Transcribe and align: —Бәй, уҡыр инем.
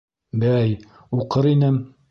—Бәй, 0.43 0.73
уҡыр 1.19 1.53
инем. 1.55 1.83